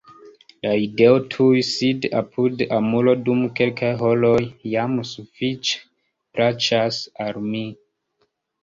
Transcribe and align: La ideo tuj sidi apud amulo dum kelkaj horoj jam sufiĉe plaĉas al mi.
La 0.65 0.69
ideo 0.83 1.19
tuj 1.35 1.59
sidi 1.71 2.11
apud 2.21 2.63
amulo 2.79 3.15
dum 3.27 3.45
kelkaj 3.61 3.93
horoj 4.03 4.35
jam 4.73 4.97
sufiĉe 5.15 5.87
plaĉas 6.33 7.03
al 7.29 7.41
mi. 7.55 7.65